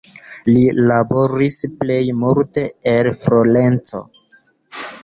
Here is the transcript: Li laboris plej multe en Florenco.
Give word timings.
Li 0.45 0.63
laboris 0.91 1.59
plej 1.83 2.01
multe 2.25 2.67
en 2.95 3.13
Florenco. 3.27 4.05